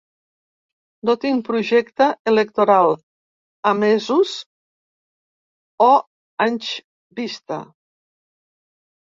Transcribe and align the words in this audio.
No 1.09 1.13
tinc 1.25 1.43
projecte 1.49 2.07
electoral 2.31 2.93
a 3.73 3.75
mesos 3.83 4.33
o 5.89 5.91
anys 6.49 6.73
vista. 7.23 7.63